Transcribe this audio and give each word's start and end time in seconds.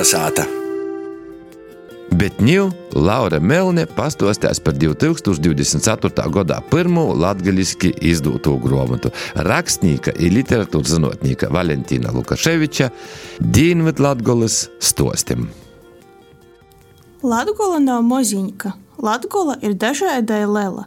Kolnesāta! 0.00 0.46
Bet 2.16 2.38
ņū 2.40 2.70
Laura 2.96 3.36
Melne 3.36 3.82
pastostās 3.84 4.56
par 4.64 4.72
2024. 4.80 6.24
gadā 6.32 6.56
pirmo 6.72 7.02
latgaliski 7.20 7.90
izdūto 8.08 8.54
grāmatu 8.62 9.10
rakstnieka 9.36 10.14
un 10.16 10.32
literatūras 10.38 10.94
zinātnieka 10.94 11.50
Valentīna 11.52 12.14
Lukaševiča 12.16 12.88
Dienvidu 13.44 14.06
Latgolas 14.06 14.70
stostim. 14.80 15.50
Latgola 17.20 17.82
nav 17.84 18.00
moziņka. 18.08 18.72
Latgola 19.04 19.58
ir 19.60 19.76
dažādai 19.76 20.46
lela. 20.48 20.86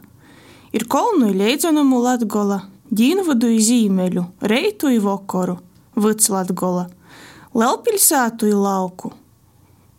Ir 0.74 0.88
kolnu 0.90 1.30
i 1.30 1.38
leidzonumu 1.38 2.02
Latgola, 2.02 2.64
Dienvidu 2.90 3.54
i 3.54 3.62
zīmeļu, 3.62 4.26
reitu 4.42 4.90
i 4.90 4.98
vokoru, 4.98 5.60
Vits 6.02 6.34
Latgola, 6.34 6.88
Lielpilsētu 7.54 8.48
i 8.50 8.54
lauku. 8.58 9.12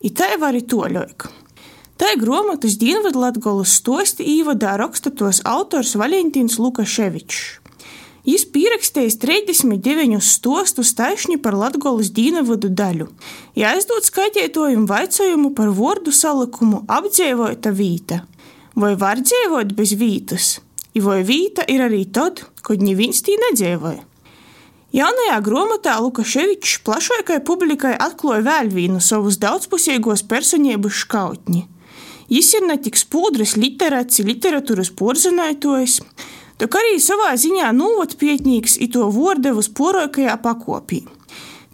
I 0.04 0.10
tai 0.12 0.34
var 0.36 0.52
i 0.52 0.60
toļoik. 0.60 1.24
Tai 1.96 2.10
grāmatas 2.20 2.74
Dienvidu 2.76 3.22
Latgolas 3.22 3.78
stosti 3.78 4.26
īvadā 4.28 4.74
raksta 4.76 5.08
tos 5.08 5.40
autors 5.48 5.94
Valentīns 5.96 6.58
Lukaševičs. 6.60 7.38
Jis 8.28 8.42
pierakstījis 8.52 9.16
39 9.22 10.20
stostus 10.20 10.90
taisni 10.98 11.38
par 11.40 11.56
Latgolas 11.56 12.10
dienvidu 12.12 12.68
daļu. 12.68 13.06
Jāizdod 13.56 14.04
skaitētojumu 14.04 14.84
vaicojumu 14.90 15.52
par 15.56 15.70
vārdu 15.78 16.12
salikumu 16.12 16.82
apdzīvota 16.90 17.72
vīta. 17.72 18.18
Vai 18.76 18.92
var 19.00 19.22
dzīvot 19.22 19.72
bez 19.78 19.94
vītas? 19.96 20.50
Vai 21.06 21.22
vīta 21.24 21.64
ir 21.72 21.86
arī 21.86 22.02
tad, 22.12 22.44
kad 22.66 22.84
neviens 22.84 23.22
tī 23.24 23.38
nedzīvoja? 23.46 24.04
Jaunajā 24.96 25.42
grāmatā 25.44 25.94
Lukaševičs 26.00 26.78
plašākai 26.86 27.42
publikai 27.44 27.90
atklāja 28.00 28.46
vēl 28.46 28.70
vienu 28.72 29.00
savus 29.04 29.36
daudzpusīgos 29.42 30.22
personības 30.24 31.02
škautni. 31.02 31.66
Jis 32.32 32.54
ir 32.56 32.64
ne 32.64 32.78
tik 32.80 32.96
spūdris 32.96 33.58
literāts, 33.60 34.22
literatūras 34.24 34.88
porzinājotājs, 34.96 35.98
tak 36.56 36.78
arī 36.80 36.94
savā 37.04 37.34
ziņā 37.36 37.74
novotpietnīgs 37.76 38.78
i 38.80 38.88
to 38.94 39.10
vordevus 39.12 39.68
porokajā 39.68 40.38
pakopī. 40.40 41.02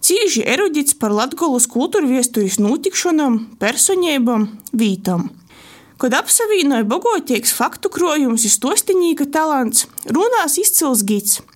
Cīži 0.02 0.42
erudits 0.56 0.98
par 0.98 1.14
Latgolas 1.14 1.70
kultūra 1.70 2.10
viesturis 2.10 2.58
notikšanām, 2.58 3.38
personībām, 3.62 4.48
vītam. 4.74 5.28
Kad 6.02 6.18
apsavienoja 6.18 6.90
bogotīgs 6.90 7.54
faktu 7.54 7.86
krojums, 7.86 8.50
iztostiņīga 8.50 9.30
talants, 9.30 9.86
runās 10.10 10.58
izcils 10.58 11.06
gids– 11.06 11.38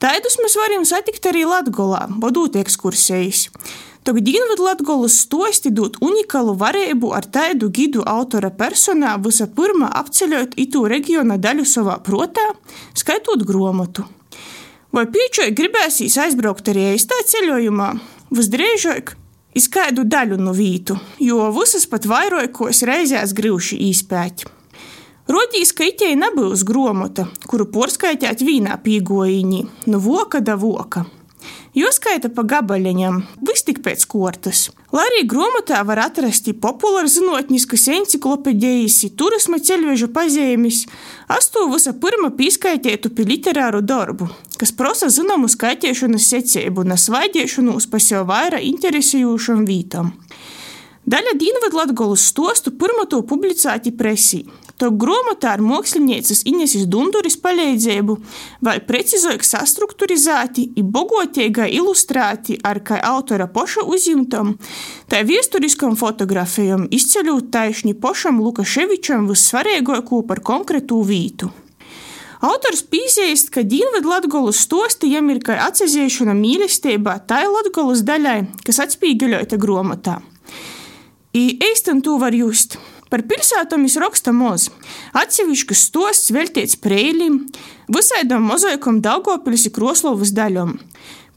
Taidus 0.00 0.38
mēs 0.40 0.54
varam 0.56 0.84
satikt 0.88 1.26
arī 1.28 1.42
Latvijā, 1.44 2.06
vadot 2.22 2.54
ekskursijas. 2.56 3.50
Tagad 4.00 4.24
Dienvidu 4.24 4.64
Latvijas 4.64 5.18
stosti 5.26 5.68
dod 5.76 5.98
unikālu 6.00 6.54
varību 6.56 7.10
ar 7.12 7.26
taidu 7.28 7.68
gidu 7.68 8.00
autora 8.08 8.48
personā 8.48 9.18
visapirmā 9.20 9.90
apceļot 10.00 10.56
itu 10.62 10.86
reģiona 10.88 11.36
daļu 11.36 11.66
savā 11.68 11.98
protā, 12.06 12.46
skaitot 12.96 13.44
grāmatu. 13.44 14.06
Vai 14.96 15.04
piečoji 15.04 15.52
gribēsīs 15.58 16.16
aizbraukt 16.24 16.72
arī 16.72 16.94
īstā 16.94 17.20
ceļojumā? 17.34 17.90
Visdrīzāk 18.32 19.12
izskaidu 19.52 20.06
daļu 20.08 20.40
no 20.40 20.56
vītu, 20.56 20.96
jo 21.20 21.50
visas 21.60 21.84
pat 21.90 22.08
vairākos 22.08 22.80
reizēs 22.88 23.36
grūši 23.36 23.82
īspēt. 23.90 24.48
Rodīs, 25.28 25.74
ka 25.76 25.84
itei 25.84 26.16
nebūs 26.18 26.64
gromota, 26.66 27.28
kuru 27.46 27.68
porskaitēt 27.70 28.40
vīnā 28.42 28.80
pīgojiņi, 28.82 29.64
no 29.92 30.00
voka 30.02 30.40
da 30.40 30.56
voka. 30.56 31.04
Jo 31.70 31.86
skaita 31.94 32.32
pa 32.34 32.42
gabaļiņam, 32.50 33.20
viss 33.46 33.62
tik 33.62 33.78
pēc 33.84 34.02
kortas. 34.10 34.64
Lai 34.90 35.04
arī 35.06 35.20
grāmatā 35.30 35.78
var 35.86 36.00
atrast 36.02 36.48
populāras 36.58 37.14
zinātniskas 37.14 37.84
enciklopēdijas, 37.94 38.96
turisma 39.14 39.60
ceļvežu 39.62 40.08
pazīmes, 40.10 40.80
astu 41.30 41.68
visa 41.70 41.94
pirma 41.94 42.32
pieskaitētu 42.34 43.12
pie 43.14 43.28
literāru 43.28 43.84
darbu, 43.86 44.26
kas 44.58 44.74
prasa 44.74 45.12
zināmu 45.14 45.46
skaitiešanas 45.52 46.26
secību, 46.34 46.88
nesvaidiešanos 46.90 47.86
pa 47.92 48.02
sev 48.02 48.26
vairāk 48.32 48.66
interesējošam 48.66 49.62
vītam. 49.68 50.10
Daļa 51.10 51.38
Dienvidu 51.38 51.78
Latvijas 51.78 52.26
stostu 52.32 52.74
pirmo 52.74 53.06
to 53.06 53.22
publicēti 53.22 53.94
presī, 53.94 54.42
To 54.80 54.88
grāmatā 54.96 55.50
ar 55.58 55.60
mākslinieces 55.60 56.40
Ineses 56.48 56.86
Dunduris 56.88 57.34
palīdzību 57.42 58.14
vēl 58.64 58.78
precīzāk 58.88 59.42
sastruktūrizēti 59.44 60.70
un 60.80 60.86
bagātīgi 60.94 61.66
ilustrēti 61.76 62.56
ar 62.64 62.80
kā 62.80 62.96
autora 63.04 63.44
poša 63.52 63.84
uzjumtam, 63.84 64.54
tā 65.12 65.20
vēsturiskam 65.28 65.98
fotografijam 66.00 66.86
izceļot 66.88 67.50
taisni 67.52 67.92
pošam 67.92 68.40
Lukaševičam 68.40 69.26
vissvarīgāko 69.28 70.22
par 70.30 70.40
konkrētu 70.40 71.02
vītu. 71.10 71.50
Autors 72.40 72.80
pīzējas, 72.88 73.50
ka 73.52 73.66
Dienvidu 73.68 74.08
Latvijas 74.08 74.62
stosti 74.64 75.10
jam 75.12 75.28
ir 75.28 75.42
kā 75.44 75.58
atsezīšana 75.66 76.32
mīlestībā 76.38 77.18
tai 77.28 77.42
Latvijas 77.52 78.00
daļai, 78.08 78.38
kas 78.64 78.80
atspīgeļota 78.86 79.60
grāmatā. 79.60 80.22
Īstenībā 81.36 82.06
to 82.08 82.16
var 82.24 82.32
just. 82.32 82.78
Par 83.10 83.24
pilsētām 83.26 83.82
viņš 83.82 83.96
raksta 84.04 84.32
maz. 84.34 84.68
Atsevišķus 85.18 85.86
stosts 85.88 86.30
veltīts 86.34 86.78
prēļiem, 86.78 87.40
visādām 87.90 88.46
mozaikam 88.46 89.00
Daugopils 89.02 89.66
ir 89.66 89.74
Kroslovas 89.74 90.30
daļām. 90.36 90.76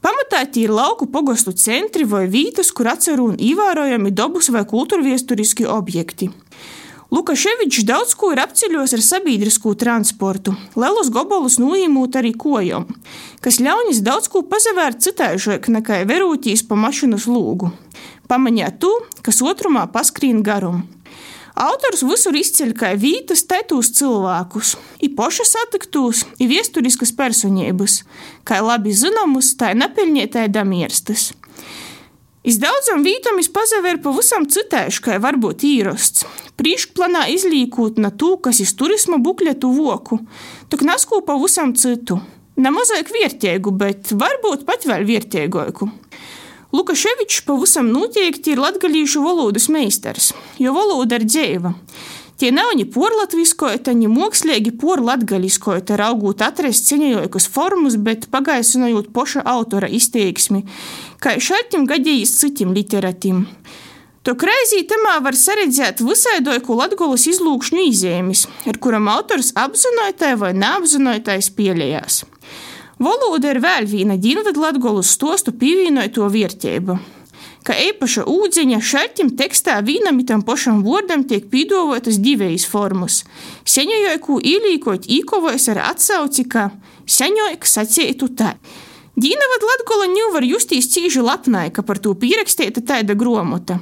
Pamatā 0.04 0.44
tie 0.52 0.66
ir 0.68 0.74
lauku 0.76 1.08
pogostu 1.10 1.54
centri 1.56 2.04
vai 2.04 2.26
vietas, 2.30 2.70
kur 2.70 2.90
atceru 2.92 3.30
un 3.32 3.38
ievērojami 3.40 4.12
dabas 4.12 4.50
vai 4.52 4.62
kultūrviesturiski 4.68 5.66
objekti. 5.66 6.28
Lukaševičs 7.14 7.86
daudz 7.88 8.14
ko 8.18 8.32
ir 8.34 8.40
apceļos 8.42 8.94
ar 8.96 9.02
sabiedrisko 9.04 9.74
transportu, 9.78 10.54
lielus 10.78 11.10
gabalus 11.14 11.60
noīmūt 11.62 12.18
arī 12.20 12.32
kojām, 12.34 12.88
kas 13.44 13.60
ļaunis 13.62 14.02
daudz 14.04 14.30
ko 14.32 14.42
pazavērt 14.50 15.02
citāžāk 15.04 15.70
nekā 15.70 16.02
verūtīs 16.10 16.64
pa 16.68 16.78
mašinas 16.78 17.28
lūgu. 17.30 17.70
Pamaņā 18.30 18.72
tu, 18.82 18.90
kas 19.22 19.42
otrumā 19.44 19.86
paskrien 19.94 20.42
garumu. 20.42 20.84
Autors 21.54 22.02
visur 22.02 22.34
izceļ 22.34 22.72
kā 22.74 22.88
vītas 22.98 23.44
tetūs 23.46 23.92
cilvēkus, 23.94 24.74
i 25.06 25.10
poša 25.14 25.46
satiktūs, 25.46 26.24
i 26.42 26.48
viesturiskas 26.50 27.14
personības, 27.14 28.00
kā 28.42 28.58
labi 28.58 28.90
zināmus, 28.90 29.52
tā 29.60 29.70
nepilnietai 29.78 30.48
damierstas. 30.50 31.30
Iz 32.44 32.58
daudzam 32.60 33.06
vītam 33.06 33.38
es 33.40 33.46
pazavēru 33.48 34.02
pavisam 34.04 34.48
citēšu, 34.50 35.00
kā 35.06 35.20
varbūt 35.22 35.62
īrosts. 35.64 36.26
Priekšplanā 36.58 37.28
izlīkot 37.32 38.02
na 38.02 38.10
tū, 38.10 38.34
kas 38.42 38.58
iz 38.60 38.74
turisma 38.76 39.16
bukļetu 39.22 39.70
voku, 39.78 40.18
tok 40.68 40.82
naskū 40.84 41.22
pavisam 41.24 41.72
citu. 41.78 42.18
Nemazāk 42.60 43.14
vērtīgu, 43.14 43.72
bet 43.78 44.12
varbūt 44.12 44.66
pat 44.66 44.84
vēl 44.90 45.06
vērtīgāku. 45.08 45.88
Lukaševičs 46.74 47.44
pavisam 47.46 47.92
noteikti 47.94 48.50
ir 48.50 48.58
latgalīšu 48.58 49.20
valodas 49.22 49.68
meistars, 49.70 50.32
jo 50.58 50.72
valoda 50.74 51.20
ir 51.20 51.26
dzīva. 51.28 51.70
Tie 52.34 52.50
nav 52.50 52.72
ni 52.74 52.82
porlatviskojota, 52.90 53.92
ni 53.94 54.08
mākslīgi 54.10 54.72
porlatgaliskojota, 54.82 55.94
raugot 56.00 56.42
atrast 56.42 56.90
ceņojot 56.90 57.46
formas, 57.54 57.94
bet 57.94 58.26
pagaisinojot 58.34 59.12
poša 59.14 59.44
autora 59.54 59.86
izteiksmi, 59.86 60.64
kā 61.22 61.38
šaltim 61.38 61.86
gadījis 61.86 62.34
citim 62.42 62.74
literatim. 62.74 63.46
To 64.26 64.34
kreizī 64.40 64.82
temā 64.88 65.18
var 65.22 65.38
saredzēt 65.38 66.02
visaidoiku 66.02 66.74
latgolas 66.74 67.28
izlūkšņu 67.30 67.86
izēmis, 67.92 68.48
ar 68.66 68.82
kuram 68.82 69.06
autors 69.12 69.52
apzinātai 69.54 70.34
vai 70.40 70.54
neapzinātais 70.58 71.52
pieļējās. 71.54 72.24
Valoda 73.02 73.50
ir 73.50 73.58
vēl 73.58 73.88
viena 73.90 74.14
Dienvidu 74.20 74.62
Latvijas 74.62 75.10
stostu 75.16 75.52
pievienoto 75.58 76.28
vērtība. 76.30 76.98
Kā 77.64 77.74
īpaša 77.80 78.26
ūdeņa 78.28 78.78
šaltim 78.84 79.30
tekstā 79.38 79.78
vienam 79.82 80.20
tam 80.28 80.42
pašam 80.44 80.82
vārdam 80.84 81.24
tiek 81.24 81.46
pīdāvotas 81.50 82.20
divas 82.20 82.66
formas. 82.68 83.22
Seņojoku 83.64 84.36
ielīkot 84.44 85.08
īkovojas 85.08 85.70
ar 85.72 85.80
atsauci, 85.88 86.44
ka 86.44 86.68
seņojok 87.08 87.64
sacītu 87.66 88.28
tā. 88.36 88.52
Dīnavad 89.14 89.62
Latgola 89.62 90.08
nevar 90.10 90.42
justies 90.42 90.88
cīži 90.90 91.22
lepnai, 91.22 91.68
ka 91.70 91.84
par 91.86 92.00
to 92.02 92.16
pierakstīta 92.18 92.82
tāda 92.82 93.14
gromota. 93.14 93.78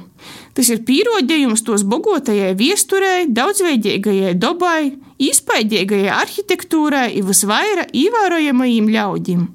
Tas 0.53 0.69
ir 0.69 0.83
pierādījums 0.85 1.65
tos 1.65 1.81
bogotajai 1.89 2.51
viesturei, 2.57 3.25
daudzveidīgajai 3.25 4.35
dabai, 4.37 4.93
izpaidīgajai 5.17 6.11
arhitektūrai 6.13 7.07
un 7.17 7.27
visvairāk 7.31 7.95
ievērojamajiem 7.97 8.91
ļaudīm. 8.93 9.47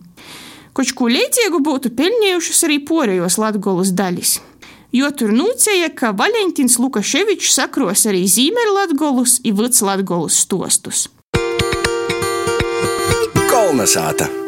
Kaut 0.74 0.92
ko 0.98 1.06
līdzīgu 1.14 1.62
būtu 1.62 1.94
pelnījušas 1.94 2.64
arī 2.66 2.80
porejos 2.86 3.38
Latgolas 3.38 3.94
daļas. 3.94 4.34
Jo 4.94 5.12
tur 5.14 5.30
nūcēja, 5.36 5.92
ka 5.94 6.10
Valentīns 6.16 6.78
Lukaševičs 6.82 7.54
sakros 7.60 8.06
arī 8.10 8.24
Zīmerlatgolus 8.26 9.38
un 9.44 9.56
Vits 9.62 9.84
Latgolus 9.84 10.42
stostus. 10.42 11.06
Kolnesāta! 13.46 14.47